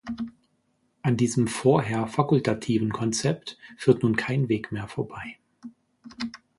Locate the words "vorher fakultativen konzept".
1.47-3.59